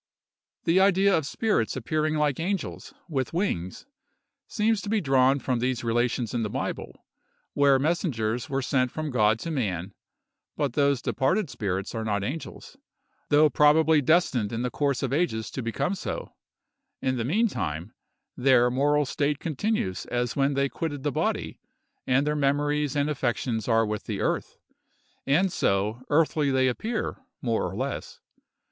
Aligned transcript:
The 0.63 0.79
idea 0.79 1.15
of 1.15 1.27
spirits 1.27 1.75
appearing 1.77 2.15
like 2.15 2.39
angels, 2.39 2.91
with 3.07 3.33
wings, 3.33 3.85
&c., 4.47 4.63
seems 4.65 4.81
to 4.81 4.89
be 4.89 4.99
drawn 4.99 5.37
from 5.37 5.59
these 5.59 5.83
relations 5.83 6.33
in 6.33 6.41
the 6.41 6.49
Bible, 6.49 7.05
when 7.53 7.79
messengers 7.83 8.49
were 8.49 8.63
sent 8.63 8.89
from 8.89 9.11
God 9.11 9.37
to 9.41 9.51
man; 9.51 9.93
but 10.57 10.73
those 10.73 11.03
departed 11.03 11.51
spirits 11.51 11.93
are 11.93 12.03
not 12.03 12.23
angels, 12.23 12.77
though 13.29 13.47
probably 13.47 14.01
destined 14.01 14.51
in 14.51 14.63
the 14.63 14.71
course 14.71 15.03
of 15.03 15.13
ages 15.13 15.51
to 15.51 15.61
become 15.61 15.93
so: 15.93 16.33
in 16.99 17.17
the 17.17 17.23
meantime, 17.23 17.93
their 18.35 18.71
moral 18.71 19.05
state 19.05 19.37
continues 19.37 20.07
as 20.07 20.35
when 20.35 20.55
they 20.55 20.67
quitted 20.67 21.03
the 21.03 21.11
body, 21.11 21.59
and 22.07 22.25
their 22.25 22.35
memories 22.35 22.95
and 22.95 23.07
affections 23.07 23.67
are 23.67 23.85
with 23.85 24.05
the 24.05 24.19
earth—and 24.19 25.53
so, 25.53 26.01
earthly 26.09 26.49
they 26.49 26.67
appear, 26.67 27.17
more 27.39 27.69
or 27.69 27.75
less. 27.75 28.19